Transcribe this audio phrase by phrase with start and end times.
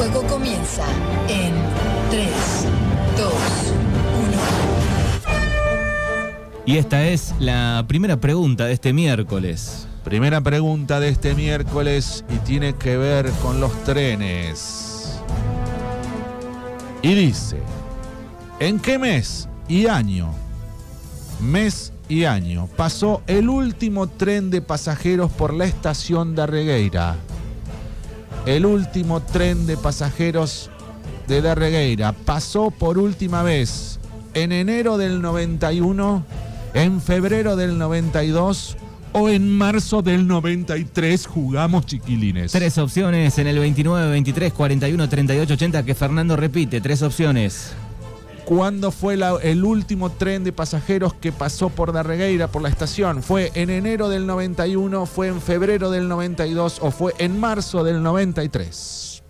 [0.00, 0.86] juego comienza
[1.28, 1.52] en
[2.08, 2.26] 3,
[3.18, 3.32] 2,
[4.28, 4.40] 1.
[6.64, 9.86] Y esta es la primera pregunta de este miércoles.
[10.02, 15.20] Primera pregunta de este miércoles y tiene que ver con los trenes.
[17.02, 17.58] Y dice,
[18.58, 20.30] ¿en qué mes y año,
[21.42, 27.18] mes y año, pasó el último tren de pasajeros por la estación de Arregueira?
[28.50, 30.70] El último tren de pasajeros
[31.28, 34.00] de Darregueira pasó por última vez
[34.34, 36.24] en enero del 91,
[36.74, 38.76] en febrero del 92
[39.12, 42.50] o en marzo del 93 jugamos chiquilines.
[42.50, 46.80] Tres opciones en el 29, 23, 41, 38, 80 que Fernando repite.
[46.80, 47.72] Tres opciones.
[48.44, 53.22] ¿Cuándo fue la- el último tren de pasajeros que pasó por Darregueira, por la estación?
[53.22, 58.02] ¿Fue en enero del 91, fue en febrero del 92 o fue en marzo del
[58.02, 59.22] 93?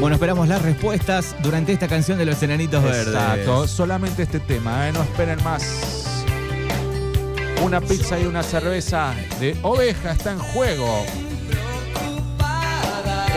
[0.00, 3.08] Bueno, esperamos las respuestas durante esta canción de los Enanitos Verdes.
[3.08, 4.92] Exacto, solamente este tema, ¿eh?
[4.92, 6.24] no esperen más.
[7.64, 11.04] Una pizza y una cerveza de oveja está en juego.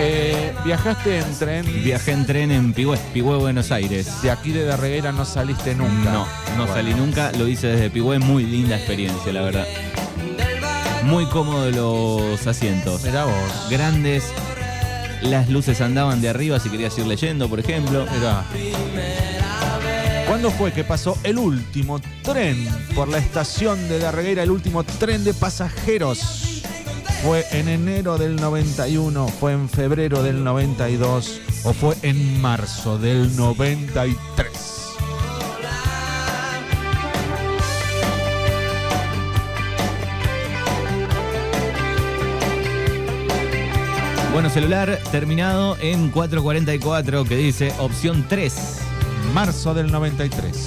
[0.03, 1.83] Eh, ¿Viajaste en tren?
[1.83, 4.21] Viajé en tren en Pigüé, Pigüé, Buenos Aires.
[4.23, 6.11] De aquí de Darreguera no saliste nunca.
[6.11, 6.25] No,
[6.57, 6.73] no Bueno.
[6.73, 9.67] salí nunca, lo hice desde Pigüé, muy linda experiencia, la verdad.
[11.03, 13.03] Muy cómodos los asientos.
[13.03, 13.69] Mirá vos.
[13.69, 14.23] Grandes,
[15.21, 18.07] las luces andaban de arriba si querías ir leyendo, por ejemplo.
[18.11, 18.43] Mirá.
[20.27, 25.23] ¿Cuándo fue que pasó el último tren por la estación de Darreguera, el último tren
[25.23, 26.47] de pasajeros?
[27.23, 33.35] ¿Fue en enero del 91, fue en febrero del 92 o fue en marzo del
[33.35, 34.71] 93?
[44.33, 48.79] Bueno, celular terminado en 444 que dice opción 3.
[49.33, 50.57] Marzo del 93.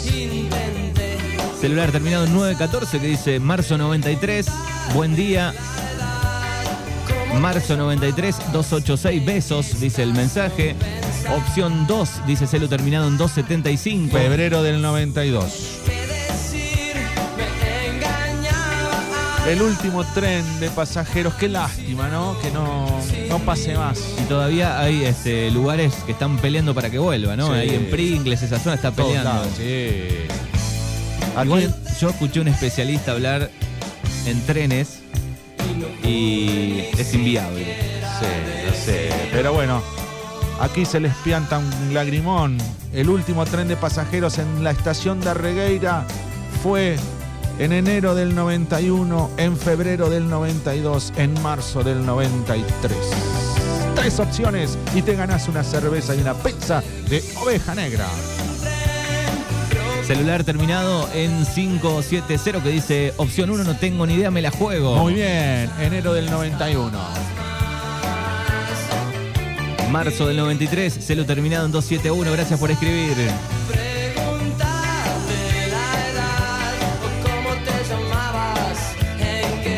[1.60, 4.47] Celular terminado en 914 que dice marzo 93.
[4.94, 5.53] Buen día.
[7.41, 10.75] Marzo 93, 286 besos, dice el mensaje.
[11.37, 14.17] Opción 2, dice celu terminado en 275.
[14.17, 15.81] Febrero del 92.
[19.47, 22.39] El último tren de pasajeros, qué lástima, ¿no?
[22.41, 22.87] Que no,
[23.28, 24.00] no pase más.
[24.23, 27.49] Y todavía hay este, lugares que están peleando para que vuelva, ¿no?
[27.49, 27.53] Sí.
[27.53, 29.44] Ahí en Pringles, esa zona está peleando.
[29.56, 30.27] sí.
[31.43, 33.50] Igual yo escuché un especialista hablar
[34.25, 35.03] en trenes
[36.04, 37.65] y es inviable.
[38.19, 38.26] Sí,
[38.66, 39.10] lo sé.
[39.32, 39.82] Pero bueno,
[40.60, 42.59] aquí se les pianta un lagrimón.
[42.92, 46.06] El último tren de pasajeros en la estación de Arregueira
[46.62, 46.97] fue
[47.59, 52.97] en enero del 91, en febrero del 92, en marzo del 93.
[53.94, 58.06] Tres opciones y te ganas una cerveza y una pizza de oveja negra.
[60.06, 64.97] Celular terminado en 570 que dice opción 1, no tengo ni idea, me la juego.
[64.97, 66.98] Muy bien, enero del 91.
[69.91, 73.16] Marzo del 93, celu terminado en 271, gracias por escribir.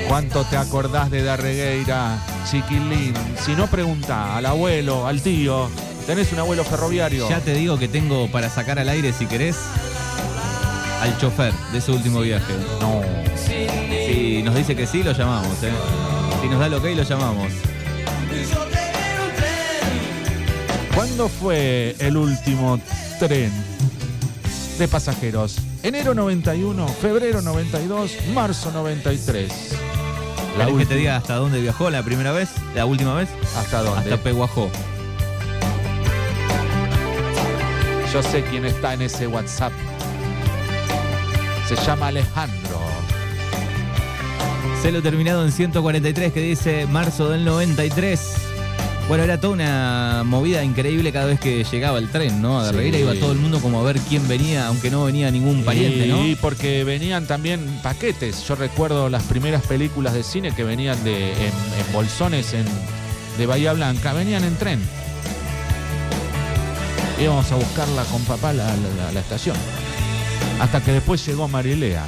[0.09, 2.19] ¿Cuánto te acordás de Darregueira,
[2.51, 3.15] chiquilín?
[3.45, 5.69] Si no pregunta al abuelo, al tío,
[6.07, 7.29] tenés un abuelo ferroviario.
[7.29, 9.57] Ya te digo que tengo para sacar al aire, si querés,
[11.07, 12.53] al chofer de su último viaje.
[12.81, 13.01] No.
[13.47, 15.71] Si nos dice que sí, lo llamamos, ¿eh?
[16.43, 17.53] Si nos da el ok, lo llamamos.
[20.95, 22.81] ¿Cuándo fue el último
[23.19, 23.53] tren
[24.79, 25.57] de pasajeros?
[25.83, 29.49] Enero 91, febrero 92, marzo 93.
[30.59, 30.97] La ¿Querés que te última.
[30.99, 32.49] diga hasta dónde viajó la primera vez?
[32.75, 33.29] ¿La última vez?
[33.57, 34.13] ¿Hasta dónde?
[34.13, 34.71] Hasta Peguajó.
[38.13, 39.73] Yo sé quién está en ese WhatsApp.
[41.69, 42.81] Se llama Alejandro.
[44.83, 48.21] Celo terminado en 143 que dice marzo del 93.
[49.09, 52.59] Bueno, era toda una movida increíble cada vez que llegaba el tren, ¿no?
[52.61, 52.73] A Sí.
[52.73, 56.07] Darreguera iba todo el mundo como a ver quién venía, aunque no venía ningún pariente,
[56.07, 56.25] ¿no?
[56.27, 58.47] Y porque venían también paquetes.
[58.47, 62.67] Yo recuerdo las primeras películas de cine que venían de, en, en bolsones en-
[63.39, 64.13] de Bahía Blanca.
[64.13, 64.81] Venían en tren.
[67.21, 69.57] Íbamos a buscarla con papá a la, la- la- la estación.
[70.61, 72.05] Hasta que después llegó Marilea.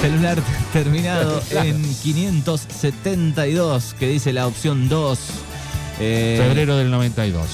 [0.00, 0.38] Celular
[0.72, 1.68] terminado Claro.
[1.68, 5.18] en 572 que dice la opción 2.
[6.00, 7.46] Eh, Febrero del 92.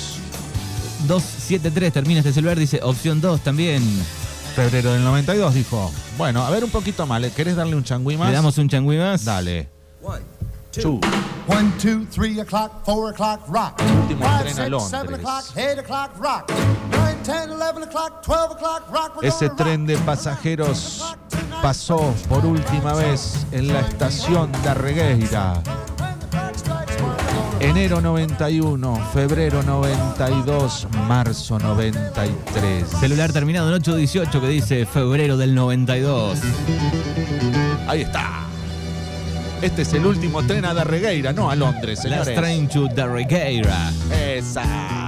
[1.08, 3.82] 273 termina este celular, dice opción 2 también.
[4.54, 5.90] Febrero del 92 dijo.
[6.16, 7.20] Bueno, a ver un poquito más.
[7.20, 8.28] ¿Le querés darle un changüí más?
[8.28, 9.24] ¿Le damos un changüí más?
[9.24, 9.68] Dale.
[10.02, 10.20] One,
[10.70, 11.00] Two.
[11.46, 13.80] One, two, three o'clock, four o'clock, rock.
[14.02, 14.90] Último Five, tren a six, Londres.
[14.90, 16.50] seven o'clock, eight o'clock, rock.
[19.22, 21.16] Ese tren de pasajeros
[21.62, 25.62] pasó por última vez en la estación de Arregueira.
[27.60, 32.86] Enero 91, febrero 92, marzo 93.
[32.88, 36.38] Celular terminado en 818 que dice febrero del 92.
[37.88, 38.40] Ahí está.
[39.62, 42.36] Este es el último tren a Darregueira, no a Londres, Last señores.
[42.36, 43.90] train to Darregueira.
[44.12, 45.03] Esa.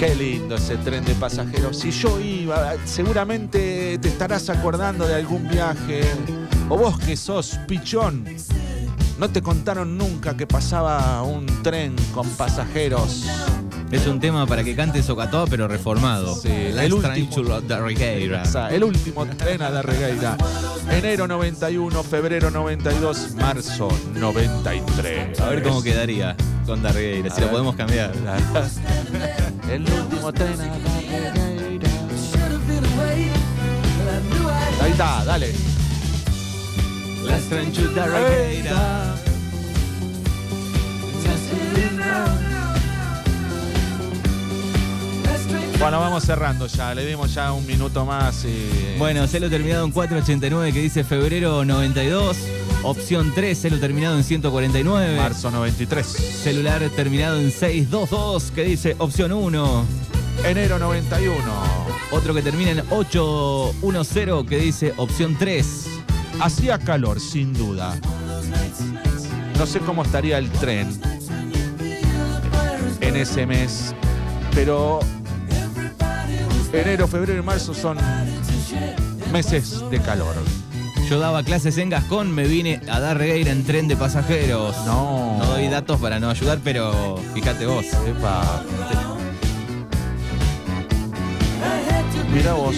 [0.00, 1.76] Qué lindo ese tren de pasajeros.
[1.76, 6.00] Si yo iba, seguramente te estarás acordando de algún viaje.
[6.70, 8.24] O vos que sos pichón,
[9.18, 13.26] no te contaron nunca que pasaba un tren con pasajeros.
[13.92, 16.34] Es un tema para que cante Socatoa pero reformado.
[16.34, 17.58] Sí, el último.
[18.42, 20.38] Esa, el último tren a Darregueira.
[20.90, 25.38] Enero 91, febrero 92, marzo 93.
[25.40, 28.14] A ver cómo quedaría con Darregueira, si lo podemos cambiar.
[29.70, 30.64] El último tren a.
[34.82, 35.52] Ahí está, dale.
[37.48, 39.14] To Darregueira.
[45.78, 46.92] Bueno, vamos cerrando ya.
[46.94, 48.96] Le dimos ya un minuto más y.
[48.98, 52.59] Bueno, celo terminado en 489 que dice febrero 92.
[52.82, 55.16] Opción 3, celo terminado en 149.
[55.16, 56.06] Marzo 93.
[56.06, 59.84] Celular terminado en 622 que dice opción 1.
[60.44, 61.36] Enero 91.
[62.10, 65.86] Otro que termina en 810 que dice opción 3.
[66.40, 68.00] Hacía calor, sin duda.
[69.58, 70.88] No sé cómo estaría el tren
[73.00, 73.94] en ese mes,
[74.54, 75.00] pero
[76.72, 77.98] enero, febrero y marzo son
[79.30, 80.34] meses de calor.
[81.10, 84.76] Yo daba clases en Gascón, me vine a dar regueira en tren de pasajeros.
[84.86, 85.38] No.
[85.38, 87.84] No doy datos para no ayudar, pero fíjate vos.
[88.06, 88.62] Epa.
[92.32, 92.76] Mira vos.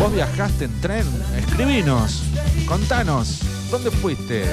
[0.00, 1.06] ¿Vos viajaste en tren?
[1.36, 2.22] Escribinos,
[2.66, 3.40] contanos,
[3.70, 4.46] ¿dónde fuiste?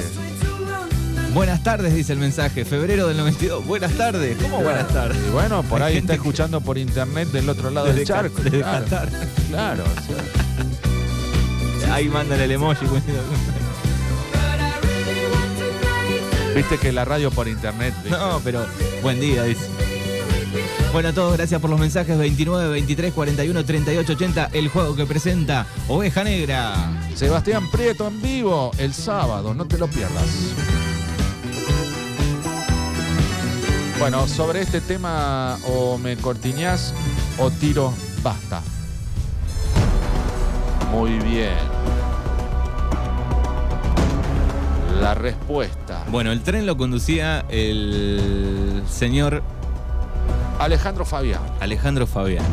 [1.32, 2.64] Buenas tardes, dice el mensaje.
[2.64, 3.64] Febrero del 92.
[3.64, 4.36] Buenas tardes.
[4.42, 5.16] ¿Cómo buenas tardes?
[5.28, 8.42] Y bueno, por ahí está escuchando por internet del otro lado Desde del charco.
[8.42, 8.84] Desde claro.
[8.84, 9.08] Qatar.
[9.50, 9.84] Claro.
[11.92, 12.86] Ahí mandan el emoji.
[16.54, 17.94] Viste que la radio por internet.
[18.02, 18.10] ¿viste?
[18.10, 18.64] No, pero
[19.02, 19.66] buen día, dice.
[20.92, 24.50] Bueno, a todos, gracias por los mensajes 29, 23, 41, 38, 80.
[24.52, 26.74] El juego que presenta Oveja Negra.
[27.14, 30.24] Sebastián Prieto en vivo el sábado, no te lo pierdas.
[34.00, 36.94] Bueno, sobre este tema o me cortiñás
[37.36, 37.92] o tiro
[38.22, 38.62] basta.
[40.90, 41.52] Muy bien.
[45.02, 46.02] La respuesta.
[46.08, 49.42] Bueno, el tren lo conducía el señor
[50.58, 51.42] Alejandro Fabián.
[51.60, 52.46] Alejandro Fabián.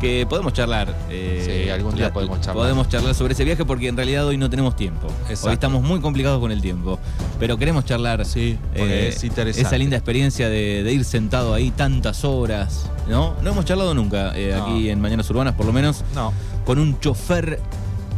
[0.00, 0.94] Que podemos charlar.
[1.10, 2.56] Eh, Sí, algún día la- podemos charlar.
[2.64, 5.06] Podemos charlar sobre ese viaje porque en realidad hoy no tenemos tiempo.
[5.28, 5.48] Exacto.
[5.48, 6.98] Hoy estamos muy complicados con el tiempo.
[7.38, 8.24] Pero queremos charlar.
[8.24, 9.66] Sí, porque es interesante.
[9.66, 12.90] Esa linda experiencia de, de ir sentado ahí tantas horas.
[13.08, 13.34] ¿No?
[13.42, 14.64] No hemos charlado nunca eh, No.
[14.66, 16.32] aquí en Mañanas Urbanas, por lo menos, No.
[16.66, 17.58] con un chofer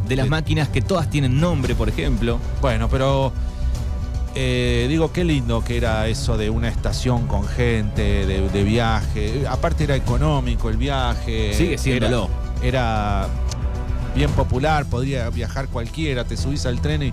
[0.08, 0.30] de las Sí.
[0.30, 2.38] máquinas que todas tienen nombre, por ejemplo.
[2.60, 3.32] Bueno, pero
[4.34, 9.44] eh, digo, qué lindo que era eso de una estación con gente, de, de viaje.
[9.48, 11.52] Aparte era económico el viaje.
[11.54, 12.28] Sigue siéndolo.
[12.62, 13.26] Era,
[14.14, 17.12] bien popular, podría viajar cualquiera, te subís al tren y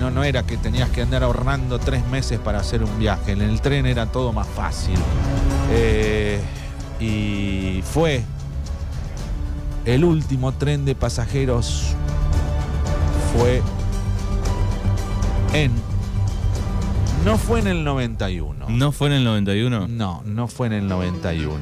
[0.00, 3.32] no, no era que tenías que andar ahorrando tres meses para hacer un viaje.
[3.32, 4.98] En el tren era todo más fácil.
[5.72, 6.40] Eh,
[7.00, 8.22] y fue
[9.84, 11.94] el último tren de pasajeros
[13.34, 13.62] fue
[15.54, 15.72] en.
[17.24, 18.66] No fue en el 91.
[18.68, 19.88] ¿No fue en el 91?
[19.88, 21.58] No, no fue en el 91.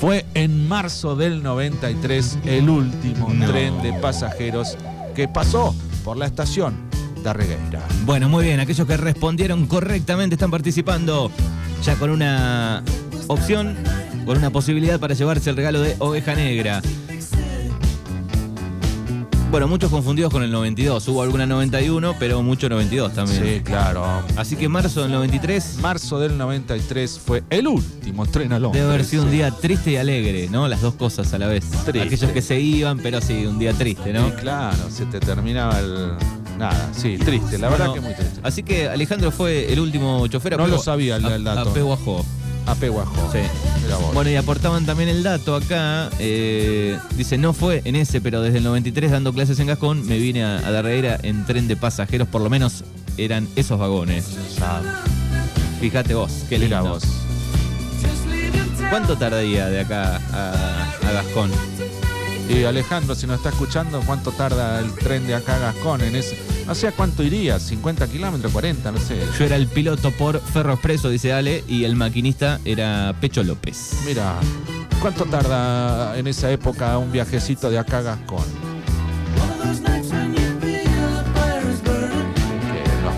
[0.00, 3.46] Fue en marzo del 93 el último No.
[3.46, 4.78] tren de pasajeros
[5.14, 6.74] que pasó por la estación
[7.22, 7.86] de Regueira.
[8.06, 8.60] Bueno, muy bien.
[8.60, 11.30] Aquellos que respondieron correctamente están participando
[11.84, 12.82] ya con una
[13.26, 13.76] opción,
[14.24, 16.80] con una posibilidad para llevarse el regalo de Oveja Negra.
[19.50, 21.08] Bueno, muchos confundidos con el 92.
[21.08, 23.42] Hubo alguna 91, pero mucho 92 también.
[23.42, 24.06] Sí, claro.
[24.36, 28.80] Así que marzo del 93 Marzo del 93 fue el último tren a Londres.
[28.80, 30.68] debe haber sido un día triste y alegre, ¿no?
[30.68, 31.64] Las dos cosas a la vez.
[31.84, 32.00] Triste.
[32.00, 34.26] Aquellos que se iban, pero sí, un día triste, ¿no?
[34.28, 36.12] Sí, claro, se te terminaba el.
[36.56, 38.38] Nada, sí, triste, la verdad que muy triste.
[38.44, 41.70] Así que Alejandro fue el último chofer a No lo sabía el- a- el dato.
[41.70, 42.24] A Peguajó.
[42.66, 43.32] A Peguajó.
[43.32, 43.38] Sí.
[43.82, 43.96] Mira.
[44.12, 46.10] Bueno, y aportaban también el dato acá.
[46.18, 50.18] eh, dice, no fue en ese, pero desde el 93 dando clases en Gascón, me
[50.18, 52.84] vine a, a Darreira en tren de pasajeros, por lo menos
[53.16, 54.26] eran esos vagones.
[55.80, 56.94] Fíjate vos, qué mira lindo.
[56.94, 57.04] vos.
[58.90, 61.50] ¿Cuánto tardaría de acá a, a Gascón?
[62.52, 66.00] Y Alejandro, si nos está escuchando, ¿cuánto tarda el tren de acá a Gascón?
[66.02, 69.20] En ese, no sé a cuánto iría, 50 kilómetros, 40, no sé.
[69.38, 74.00] Yo era el piloto por Ferro Expreso, dice Ale, y el maquinista era Pecho López.
[74.04, 74.34] Mira,
[75.00, 78.44] ¿cuánto tarda en esa época un viajecito de acá a Gascón?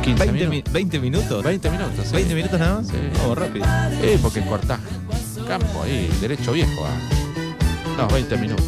[0.03, 0.51] ¿Qué, ¿Los 15 ¿20, minutos?
[0.51, 1.43] mi- 20 minutos?
[1.45, 2.15] 20 minutos, sí.
[2.17, 2.87] ¿20 minutos nada más?
[2.89, 2.95] Sí.
[3.27, 3.65] Oh, rápido.
[4.01, 4.79] Sí, porque cortás
[5.49, 6.85] campo ahí, derecho viejo.
[6.87, 7.97] ah.
[7.97, 8.67] No, 20 minutos.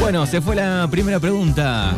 [0.00, 1.92] Bueno, se fue la primera pregunta.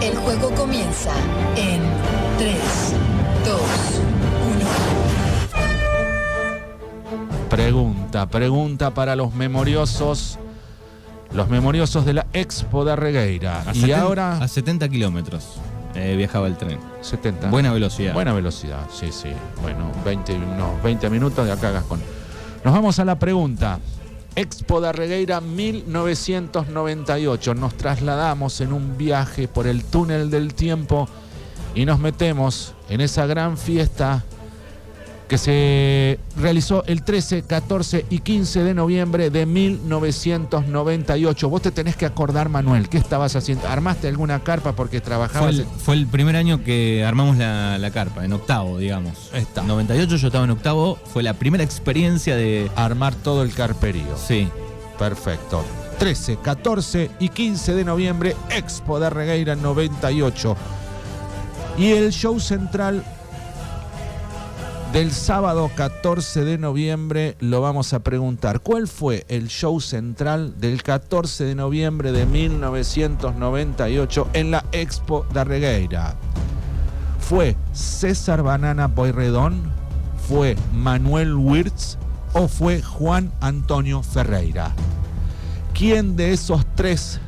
[0.00, 1.12] El juego comienza
[1.56, 1.82] en
[2.38, 2.56] 3,
[3.44, 3.60] 2,
[7.40, 7.48] 1.
[7.50, 10.38] Pregunta, pregunta para los memoriosos.
[11.32, 13.62] Los memoriosos de la Expo de Regueira.
[13.66, 15.60] A Y 70 ahora A 70 kilómetros
[15.94, 16.78] eh, viajaba el tren.
[17.00, 17.50] 70.
[17.50, 18.14] Buena velocidad.
[18.14, 19.30] Buena velocidad, sí, sí.
[19.62, 22.00] Bueno, 20, unos 20 minutos de acá a Gascón.
[22.64, 23.78] Nos vamos a la pregunta.
[24.36, 27.54] Expo de Regueira 1998.
[27.54, 31.08] Nos trasladamos en un viaje por el túnel del tiempo
[31.74, 34.24] y nos metemos en esa gran fiesta
[35.34, 41.48] que se realizó el 13, 14 y 15 de noviembre de 1998.
[41.48, 43.66] Vos te tenés que acordar, Manuel, ¿qué estabas haciendo?
[43.66, 45.50] ¿Armaste alguna carpa porque Fue trabajabas?
[45.54, 49.30] el, en- fue el primer año que armamos la, la carpa, en octavo, digamos.
[49.32, 49.64] Está.
[49.64, 52.70] 98 yo estaba en octavo, fue la primera experiencia de...
[52.76, 54.16] Armar todo el carperío.
[54.16, 54.46] Sí,
[55.00, 55.64] Perfecto.
[55.98, 60.56] 13, 14 y 15 de noviembre, Expo de Regueira 98.
[61.76, 63.02] Y el show central
[64.94, 68.60] del sábado 14 de noviembre lo vamos a preguntar.
[68.60, 75.42] ¿Cuál fue el show central del 14 de noviembre de 1998 en la Expo de
[75.42, 76.14] Regueira?
[77.18, 79.72] ¿Fue César Banana Boyredón?
[80.28, 81.98] ¿Fue Manuel Wirtz?
[82.32, 84.70] ¿O fue Juan Antonio Ferreira?
[85.76, 87.18] ¿Quién de esos tres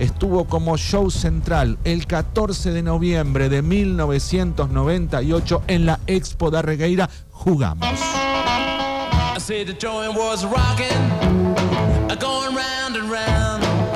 [0.00, 7.08] estuvo como show central el 14 de noviembre de 1998 en la Expo de Regueira?
[7.30, 7.86] Jugamos.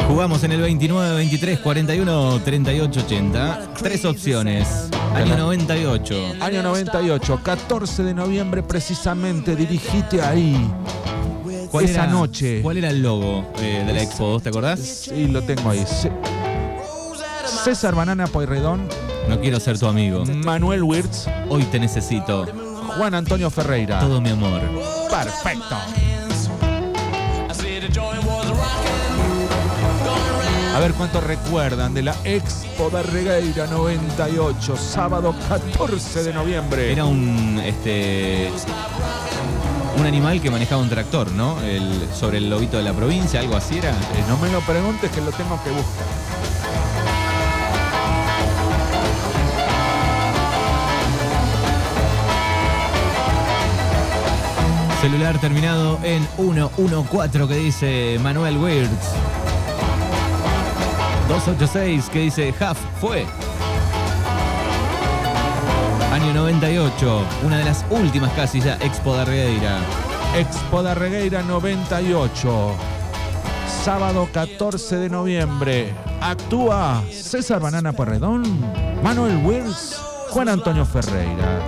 [0.07, 3.69] Jugamos en el 29, 23, 41, 38, 80.
[3.79, 4.89] Tres opciones.
[5.15, 6.35] Año 98.
[6.41, 10.57] Año 98, 14 de noviembre precisamente, dirigite ahí.
[11.75, 12.61] ¿Cuál Esa era- noche.
[12.63, 14.27] ¿Cuál era el logo eh, de la Expo?
[14.29, 14.79] ¿Vos te acordás?
[14.79, 15.85] Sí, lo tengo ahí.
[17.65, 18.87] César Banana Poirredón,
[19.29, 20.23] No quiero ser tu amigo.
[20.25, 22.47] Manuel Wirtz, Hoy te necesito.
[22.97, 23.99] Juan Antonio Ferreira.
[23.99, 24.61] Todo mi amor.
[25.11, 25.75] Perfecto.
[30.77, 36.93] A ver cuánto recuerdan de la Expo de Regueira 98, sábado 14 de noviembre.
[36.93, 38.49] Era un este
[39.99, 41.61] un animal que manejaba un tractor, ¿no?
[41.63, 43.91] El, sobre el lobito de la provincia, algo así era.
[43.91, 46.07] Eh, no me lo preguntes que lo tengo que buscar.
[55.01, 59.13] Celular terminado en 114 que dice Manuel Wirtz.
[61.29, 63.27] 286 que dice Huff fue.
[66.25, 69.79] Año 98, una de las últimas casi ya Expo de Regueira.
[70.35, 72.75] Expo de Regueira 98,
[73.85, 75.93] sábado 14 de noviembre.
[76.23, 78.43] Actúa César Banana Porredón,
[79.03, 80.01] Manuel Wills,
[80.31, 81.61] Juan Antonio Ferreira.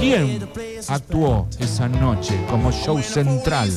[0.00, 0.50] ¿Quién
[0.88, 3.70] actuó esa noche como show central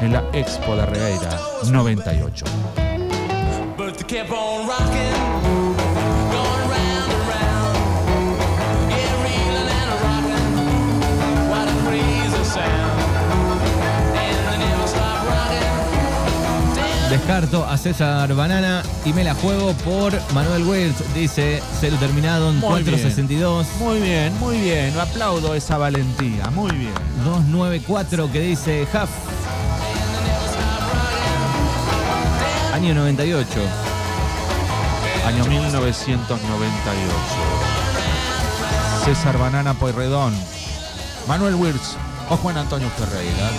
[0.00, 1.36] en la Expo de Regueira
[1.68, 2.44] 98?
[17.28, 21.02] Descarto a César Banana y me la juego por Manuel Wirtz.
[21.12, 22.96] Dice cero terminado en Muy bien.
[22.96, 23.66] 462.
[23.78, 24.98] Muy bien, muy bien.
[24.98, 26.48] Aplaudo esa valentía.
[26.48, 26.94] Muy bien.
[27.26, 29.10] 294 que dice Huff.
[32.72, 33.46] Año 98.
[35.26, 36.34] Año 1998.
[39.04, 40.32] César Banana Poirredón,
[41.26, 41.98] Manuel Wirtz
[42.30, 43.50] o Juan Antonio Ferreira.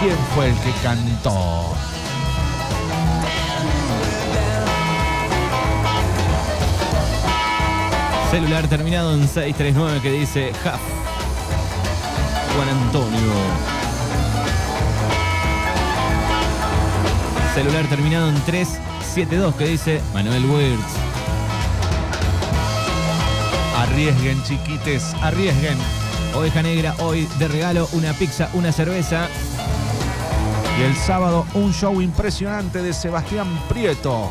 [0.00, 1.76] ¿Quién fue el que cantó?
[8.30, 10.80] Celular terminado en 639 que dice Jaf.
[12.54, 13.32] Juan Antonio.
[17.54, 20.84] Celular terminado en 372 que dice Manuel Wirtz.
[23.78, 25.78] Arriesguen, chiquites, arriesguen.
[26.34, 29.26] Oveja Negra, hoy de regalo una pizza, una cerveza.
[30.78, 34.28] Y el sábado un show impresionante de Sebastián Prieto.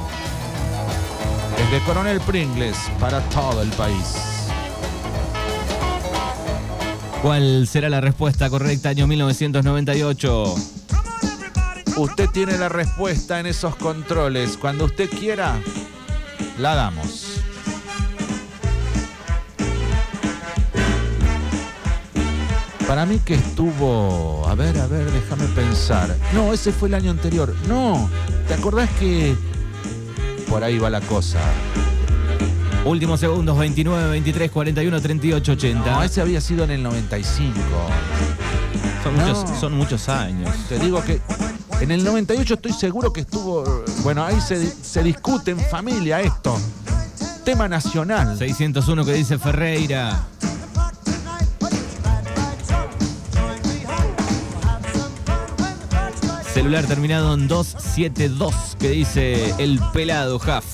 [1.57, 4.15] Desde Coronel Pringles para todo el país.
[7.21, 10.55] ¿Cuál será la respuesta correcta año 1998?
[11.97, 14.55] Usted tiene la respuesta en esos controles.
[14.55, 15.59] Cuando usted quiera,
[16.59, 17.41] la damos.
[22.87, 24.47] Para mí que estuvo...
[24.47, 26.15] A ver, a ver, déjame pensar.
[26.33, 27.53] No, ese fue el año anterior.
[27.67, 28.09] No,
[28.47, 29.35] ¿te acordás que...
[30.49, 31.39] Por ahí va la cosa.
[32.85, 35.91] Últimos segundos, 29, 23, 41, 38, 80.
[35.91, 37.53] No, ese había sido en el 95.
[39.03, 39.25] son, no.
[39.25, 40.49] muchos, son muchos años.
[40.69, 41.19] Te digo que
[41.81, 43.83] en el 98 estoy seguro que estuvo...
[44.03, 46.57] Bueno, ahí se, se discute en familia esto.
[47.43, 48.37] Tema nacional.
[48.37, 50.27] 601 que dice Ferreira.
[56.57, 60.65] Celular terminado en 272 que dice el pelado Jaf.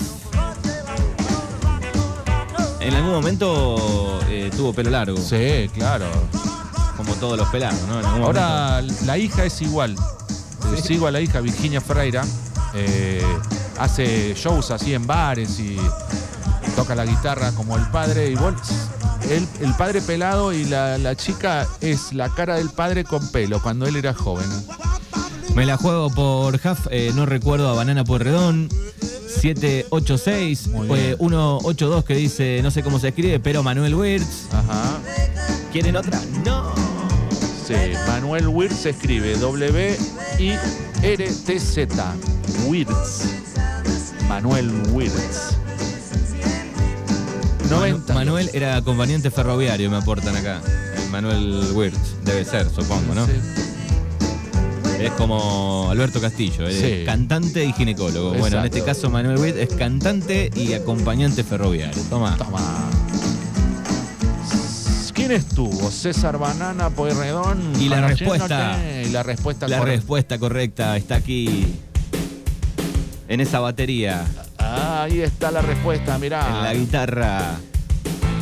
[2.79, 6.05] En algún momento eh, tuvo pelo largo, Sí, claro.
[6.95, 7.99] como todos los pelados, ¿no?
[7.99, 9.93] En algún Ahora la hija es igual.
[10.73, 12.23] Eh, Sigo a la hija Virginia Ferreira.
[12.75, 13.21] eh,
[13.77, 15.75] hace shows así en bares y
[16.77, 18.29] toca la guitarra como el padre.
[18.29, 18.55] Igual
[19.29, 23.61] el, el padre pelado y la, la chica es la cara del padre con pelo
[23.61, 24.47] cuando él era joven.
[25.55, 28.69] Me la juego por Jaf, eh, no recuerdo a Banana Puerredón.
[29.27, 31.29] 786, Muy eh, bien.
[31.29, 34.47] 182 que dice, no sé cómo se escribe, pero Manuel Wirtz.
[34.51, 34.99] Ajá.
[35.71, 36.19] ¿Quieren otra?
[36.45, 36.73] No.
[37.67, 37.75] Sí,
[38.07, 40.55] Manuel Wirtz se escribe W-I-R-T-Z.
[42.67, 43.25] Wirtz.
[44.27, 45.57] Manuel Wirtz.
[47.69, 48.13] 90.
[48.13, 50.61] Manuel era acompañante ferroviario, me aportan acá.
[50.65, 53.25] Eh, Manuel Wirtz, debe ser, supongo, ¿no?
[53.25, 53.33] Sí.
[55.03, 57.03] Es como Alberto Castillo, Sí.
[57.05, 58.33] cantante y ginecólogo.
[58.35, 62.01] Bueno, en este caso Manuel Wirtz es cantante y acompañante ferroviario.
[62.09, 62.37] Toma.
[62.37, 62.89] Toma.
[65.13, 65.91] ¿Quién estuvo?
[65.91, 67.73] César Banana, Pueyrredón.
[67.79, 69.95] Y la respuesta- Y la respuesta La correcta.
[69.97, 71.65] respuesta correcta está aquí
[73.27, 74.25] en esa batería,
[74.57, 76.47] Ah, ahí está la respuesta, mirá.
[76.47, 77.57] en la guitarra.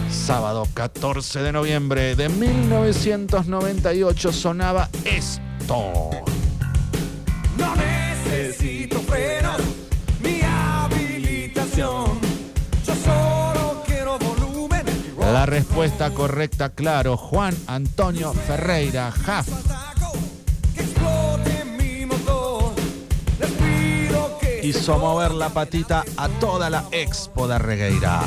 [0.10, 6.10] Sábado 14 de noviembre de 1998 sonaba esto.
[7.58, 9.62] No necesito frenos
[10.24, 12.20] ni habilitación.
[12.86, 14.84] Yo solo quiero volumen.
[15.20, 19.48] La respuesta correcta, claro, Juan Antonio Ferreira, Jaf.
[19.68, 20.14] taco,
[20.76, 22.74] Que explote mi motor.
[23.40, 28.22] Les pido que Hizo mover la patita a toda la expo de Regueira.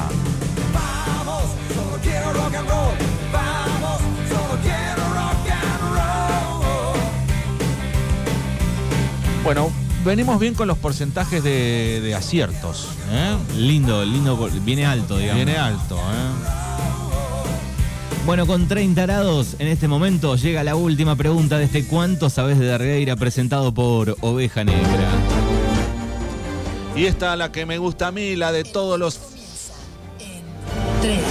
[0.72, 1.42] vamos.
[1.74, 2.94] Solo quiero rock and roll.
[9.44, 9.70] Bueno,
[10.04, 12.88] venimos bien con los porcentajes de, de aciertos.
[13.10, 13.36] ¿eh?
[13.58, 15.44] Lindo, lindo, viene alto, digamos.
[15.44, 15.96] Viene alto.
[15.96, 16.60] ¿eh?
[18.24, 22.58] Bueno, con 30 grados en este momento llega la última pregunta de este ¿Cuánto sabes
[22.58, 23.16] de Dargueira?
[23.16, 25.10] presentado por Oveja Negra.
[26.96, 29.20] Y esta la que me gusta a mí, la de todos los...
[30.20, 30.42] En
[31.02, 31.22] 3,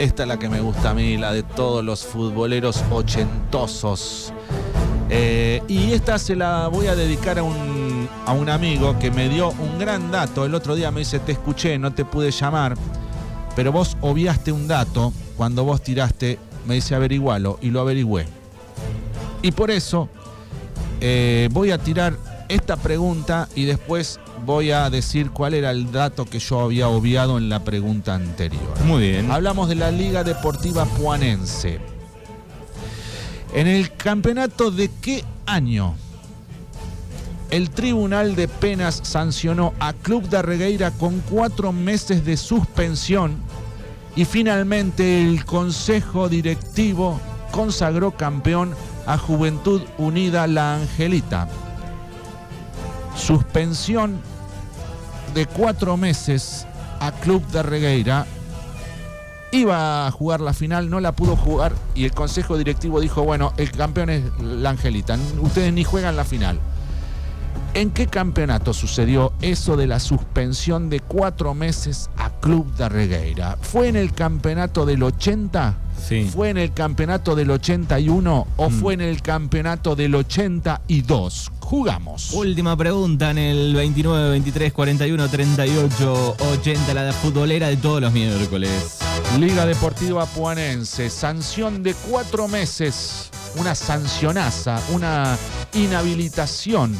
[0.00, 4.32] Esta es la que me gusta a mí, la de todos los futboleros ochentosos.
[5.10, 9.28] Eh, y esta se la voy a dedicar a un, a un amigo que me
[9.28, 10.46] dio un gran dato.
[10.46, 12.76] El otro día me dice, te escuché, no te pude llamar,
[13.54, 18.26] pero vos obviaste un dato cuando vos tiraste, me dice averigualo, y lo averigüé.
[19.42, 20.08] Y por eso
[21.02, 22.16] eh, voy a tirar
[22.50, 27.38] esta pregunta y después voy a decir cuál era el dato que yo había obviado
[27.38, 28.78] en la pregunta anterior.
[28.84, 29.30] Muy bien.
[29.30, 31.78] Hablamos de la Liga Deportiva Puanense.
[33.54, 35.94] En el campeonato de qué año
[37.50, 43.36] el Tribunal de Penas sancionó a Club de Regueira con cuatro meses de suspensión
[44.14, 48.74] y finalmente el Consejo Directivo consagró campeón
[49.06, 51.48] a Juventud Unida La Angelita.
[53.16, 54.20] Suspensión
[55.34, 56.66] de cuatro meses
[57.00, 58.26] a Club de Regueira
[59.52, 63.52] iba a jugar la final, no la pudo jugar y el consejo directivo dijo, bueno,
[63.56, 66.60] el campeón es la Angelita, ustedes ni juegan la final.
[67.72, 73.58] ¿En qué campeonato sucedió eso de la suspensión de cuatro meses a Club de Regueira?
[73.60, 75.76] ¿Fue en el campeonato del 80?
[76.06, 76.28] Sí.
[76.32, 78.80] ¿Fue en el campeonato del 81 o Mm.
[78.80, 81.50] fue en el campeonato del 82?
[81.60, 82.32] Jugamos.
[82.32, 88.98] Última pregunta en el 29, 23, 41, 38, 80, la futbolera de todos los miércoles.
[89.38, 95.36] Liga Deportiva Puanense, sanción de cuatro meses, una sancionaza, una
[95.74, 96.96] inhabilitación.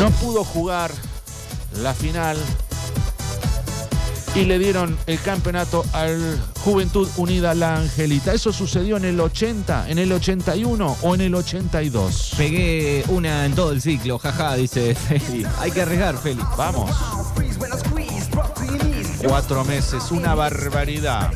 [0.00, 0.90] No pudo jugar
[1.82, 2.36] la final
[4.36, 8.34] y le dieron el campeonato al Juventud Unida La Angelita.
[8.34, 12.34] Eso sucedió en el 80, en el 81 o en el 82.
[12.36, 15.46] Pegué una en todo el ciclo, jaja, dice Feli.
[15.58, 16.42] Hay que arriesgar, Feli.
[16.58, 16.90] Vamos,
[19.26, 21.32] cuatro meses, una barbaridad.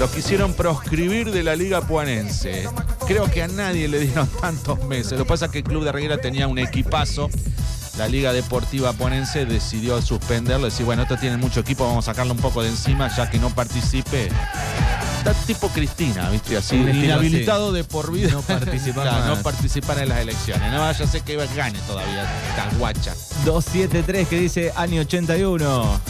[0.00, 2.66] Lo quisieron proscribir de la Liga Puanense.
[3.06, 5.12] Creo que a nadie le dieron tantos meses.
[5.12, 7.28] Lo que pasa es que el Club de Reguera tenía un equipazo.
[7.98, 12.32] La Liga Deportiva Puanense decidió suspenderlo, decir, bueno, esto tiene mucho equipo, vamos a sacarlo
[12.32, 14.30] un poco de encima ya que no participe.
[15.18, 16.56] Está tipo Cristina, ¿viste?
[16.56, 18.30] Así, inhabilitado de por vida.
[18.32, 20.72] No participar Claro, no participar en las elecciones.
[20.72, 23.14] No vaya a ser que gane todavía esta guacha.
[23.44, 26.00] 273 que dice año 81.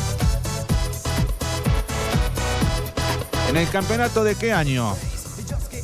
[3.50, 4.96] ¿En el campeonato de qué año?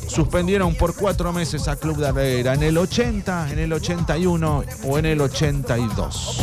[0.07, 2.53] Suspendieron por cuatro meses a Club de Herrera.
[2.53, 6.39] ¿En el 80, en el 81 o en el 82?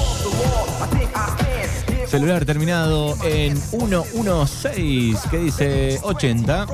[2.06, 6.66] Celular terminado en 116 que dice 80.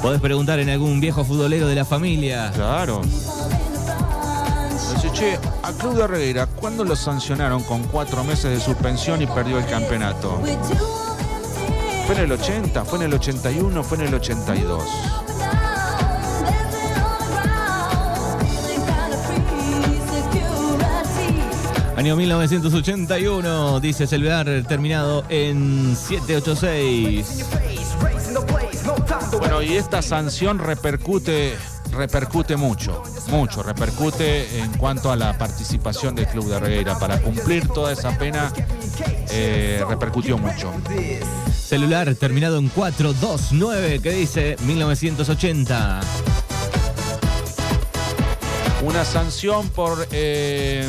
[0.00, 2.52] Podés preguntar en algún viejo futbolero de la familia.
[2.54, 3.02] Claro.
[4.94, 9.26] Dice, che, a Club de Herrera, ¿cuándo lo sancionaron con cuatro meses de suspensión y
[9.26, 10.40] perdió el campeonato?
[12.06, 12.84] ¿Fue en el 80?
[12.84, 13.82] ¿Fue en el 81?
[13.82, 14.84] ¿Fue en el 82?
[21.96, 27.46] Año 1981, dice Celular terminado en 786.
[28.00, 31.56] Racing the blaze, no time to Bueno, y esta sanción repercute,
[31.90, 36.96] repercute mucho, mucho, repercute en cuanto a la participación del Club de Regueira.
[37.00, 38.52] Para cumplir toda esa pena,
[39.30, 40.72] eh, repercutió mucho.
[41.66, 46.00] Celular terminado en 429 que dice 1980.
[48.84, 50.88] Una sanción por, eh,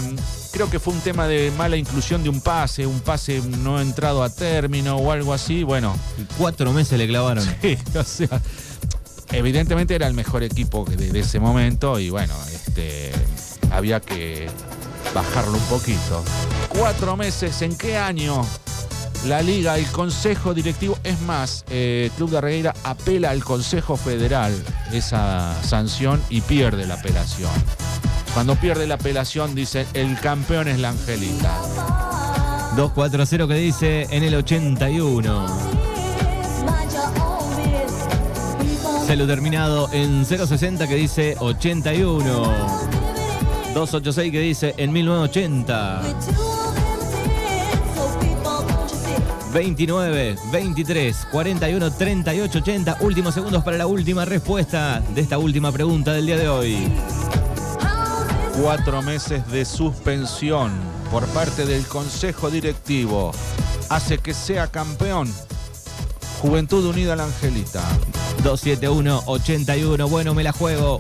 [0.52, 4.22] creo que fue un tema de mala inclusión de un pase, un pase no entrado
[4.22, 5.64] a término o algo así.
[5.64, 5.98] Bueno,
[6.38, 7.44] Cuatro meses le clavaron.
[7.60, 8.40] Sí, o sea,
[9.32, 13.12] evidentemente era el mejor equipo de, de ese momento y bueno, este,
[13.72, 14.48] había que
[15.16, 16.24] bajarlo un poquito.
[16.70, 18.46] Cuatro meses, ¿en qué año?
[19.26, 24.54] La liga, el consejo directivo, es más, eh, Club de Regueira apela al Consejo Federal
[24.94, 27.52] esa sanción y pierde la apelación.
[28.34, 31.52] Cuando pierde la apelación dice, el campeón es la Angelita.
[32.78, 35.46] 240 que dice en el 81.
[39.08, 42.54] Celu terminado en 060 que dice 81.
[43.74, 46.02] 286 que dice en 1980.
[49.54, 52.98] 29, 23, 41, 38, 80.
[53.02, 56.92] Últimos segundos para la última respuesta de esta última pregunta del día de hoy.
[58.62, 60.72] Cuatro meses de suspensión
[61.12, 63.32] por parte del Consejo Directivo
[63.90, 65.32] hace que sea campeón
[66.42, 67.84] Juventud Unida La Angelita.
[68.44, 70.08] 271, 81.
[70.08, 71.00] Bueno, me la juego.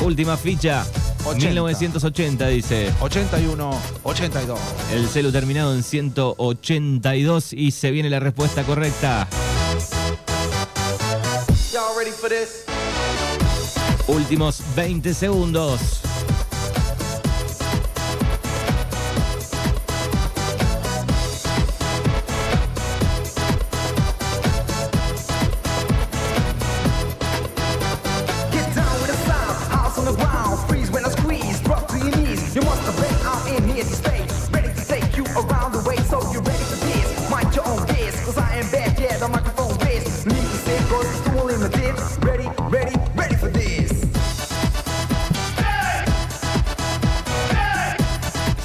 [0.00, 0.84] Última ficha.
[1.24, 1.46] 80.
[1.46, 2.92] 1980 dice.
[3.00, 4.60] 81, 82.
[4.92, 9.28] El celu terminado en 182 y se viene la respuesta correcta.
[11.72, 12.64] Y'all ready for this?
[14.08, 16.02] Últimos 20 segundos.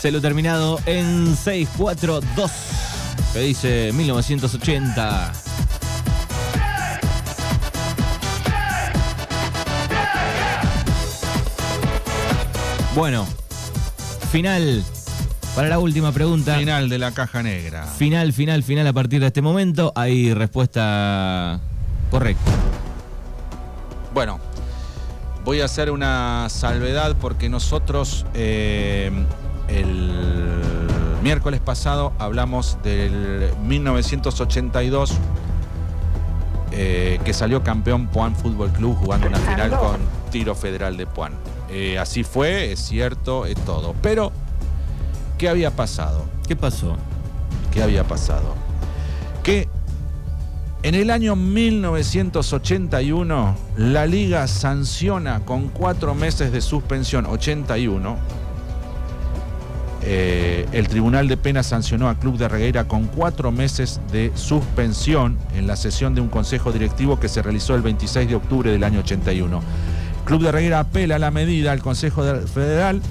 [0.08, 2.50] Celu terminado en 642.
[3.34, 5.34] Que dice 1980.
[12.96, 13.28] Bueno,
[14.32, 14.82] final
[15.54, 16.58] para la última pregunta.
[16.58, 17.84] Final de la caja negra.
[17.84, 19.92] Final, final, final a partir de este momento.
[19.94, 21.60] Hay respuesta
[22.10, 22.50] Correcto.
[24.14, 24.40] Bueno,
[25.44, 29.12] voy a hacer una salvedad porque nosotros eh,
[29.68, 30.12] el
[31.24, 35.18] miércoles pasado hablamos del 1982
[36.72, 39.98] eh, que salió campeón Puan Fútbol Club jugando una final con
[40.32, 41.34] Tiro Federal de Puan.
[41.70, 43.96] Eh, así fue, es cierto, es todo.
[44.02, 44.32] Pero,
[45.38, 46.26] ¿qué había pasado?
[46.48, 46.96] ¿Qué pasó?
[47.72, 48.54] ¿Qué había pasado?
[49.44, 49.68] Que
[50.84, 58.18] en el año 1981 la liga sanciona con cuatro meses de suspensión, 81.
[60.10, 65.38] Eh, el Tribunal de Penas sancionó a Club de Regueira con cuatro meses de suspensión
[65.54, 68.84] en la sesión de un consejo directivo que se realizó el 26 de octubre del
[68.86, 69.62] año 81.
[70.24, 73.02] Club de Regueira apela la medida al Consejo de- Federal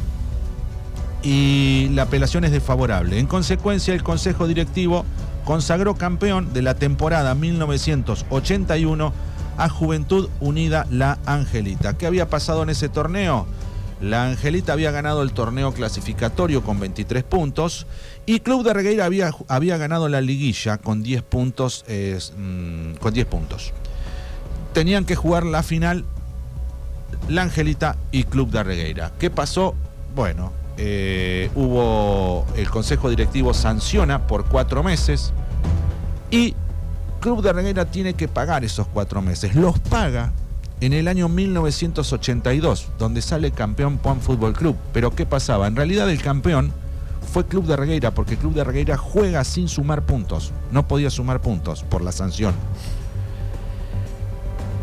[1.22, 3.18] y la apelación es desfavorable.
[3.18, 5.04] En consecuencia, el Consejo Directivo
[5.44, 9.12] consagró campeón de la temporada 1981
[9.58, 11.96] a Juventud Unida La Angelita.
[11.96, 13.46] ¿Qué había pasado en ese torneo?
[14.00, 17.86] La Angelita había ganado el torneo clasificatorio con 23 puntos
[18.26, 21.84] y Club de Regueira había, había ganado la liguilla con 10 puntos.
[21.88, 23.72] mm, con 10 puntos.
[24.74, 26.04] Tenían que jugar la final
[27.28, 29.12] la Angelita y Club de Regueira.
[29.18, 29.74] ¿Qué pasó?
[30.14, 35.32] Bueno, eh, hubo el Consejo Directivo sanciona por cuatro meses
[36.30, 36.54] y
[37.20, 39.54] Club de Regueira tiene que pagar esos cuatro meses.
[39.54, 40.32] Los paga
[40.80, 44.76] en el año 1982, donde sale campeón Juan Fútbol Club.
[44.92, 45.66] Pero ¿qué pasaba?
[45.66, 46.72] En realidad el campeón
[47.32, 50.52] fue Club de Regueira, porque Club de Regueira juega sin sumar puntos.
[50.70, 52.54] No podía sumar puntos por la sanción.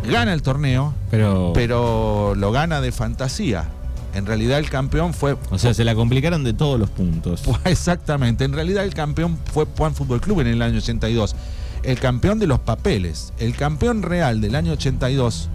[0.10, 1.52] Gana el torneo, Pero.
[1.54, 3.66] pero lo gana de fantasía.
[4.14, 5.38] En realidad el campeón fue...
[5.50, 7.42] o sea, se la complicaron de todos los puntos.
[7.46, 11.36] Pues, Exactamente, en realidad el campeón fue Puan Fútbol Club en el año 82.
[11.84, 15.50] El campeón de los papeles, el campeón real del año 82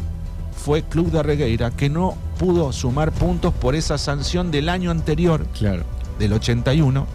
[0.59, 5.47] fue Club de Regueira, que no pudo sumar puntos por esa sanción del año anterior,
[5.59, 5.85] Claro.
[6.19, 7.07] del 81,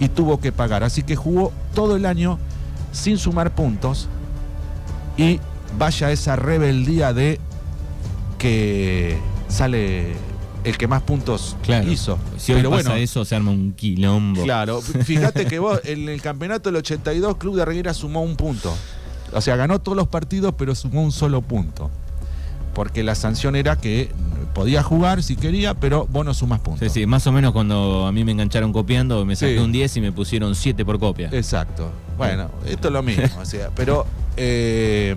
[0.00, 0.84] y tuvo que pagar.
[0.84, 2.38] Así que jugó todo el año
[2.92, 4.08] sin sumar puntos
[5.16, 5.40] y
[5.78, 7.40] vaya esa rebeldía de
[8.38, 9.18] que
[9.48, 10.12] sale
[10.64, 11.90] el que más puntos Claro.
[11.90, 12.18] hizo.
[12.38, 14.42] Si Pero pasa bueno, eso, se arma un quilombo.
[14.44, 18.74] Claro, fíjate que vos en el campeonato del 82 Club de Reguera sumó un punto.
[19.32, 21.90] O sea, ganó todos los partidos, pero sumó un solo punto.
[22.74, 24.10] Porque la sanción era que
[24.54, 26.92] podía jugar si quería, pero vos no sumás puntos.
[26.92, 29.62] Sí, sí, más o menos cuando a mí me engancharon copiando, me saqué Sí.
[29.62, 31.28] un 10 y me pusieron 7 por copia.
[31.32, 31.90] Exacto.
[32.18, 33.24] Bueno, esto es lo mismo.
[33.40, 34.06] o sea, pero
[34.36, 35.16] eh,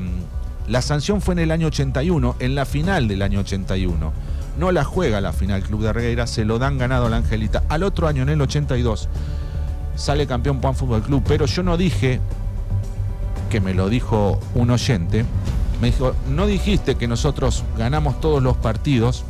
[0.68, 4.12] la sanción fue en el año 81, en la final del año 81.
[4.58, 7.64] No la juega la final Club de Regueira, se lo dan ganado a la Angelita.
[7.70, 9.08] Al otro año, en el 82,
[9.96, 12.20] sale campeón Juan Fútbol Club, pero yo no dije,
[13.52, 15.26] que me lo dijo un oyente,
[15.82, 19.24] me dijo, no dijiste que nosotros ganamos todos los partidos,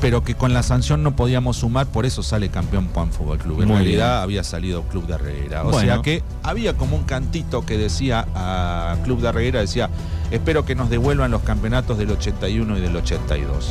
[0.00, 3.60] pero que con la sanción no podíamos sumar, por eso sale campeón Juan Fútbol Club.
[3.62, 4.22] En Muy realidad bien.
[4.22, 5.60] había salido Club de Reguera.
[5.62, 5.80] O Bueno.
[5.80, 9.90] sea que había como un cantito que decía a Club de Reguera, decía,
[10.30, 13.68] espero que nos devuelvan los campeonatos del 81 y del 82.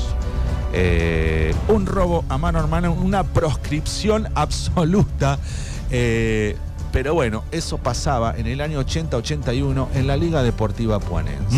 [0.71, 5.39] Eh, un robo a mano hermana, una proscripción absoluta.
[5.89, 6.55] Eh,
[6.91, 11.55] pero bueno, eso pasaba en el año 80-81 en la Liga Deportiva Puanense.